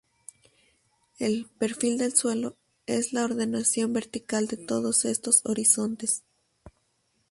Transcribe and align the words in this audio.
El 1.19 1.45
"perfil 1.59 1.99
del 1.99 2.15
suelo" 2.15 2.57
es 2.87 3.13
la 3.13 3.23
ordenación 3.23 3.93
vertical 3.93 4.47
de 4.47 4.57
todos 4.57 5.05
estos 5.05 5.41
horizontes. 5.45 6.23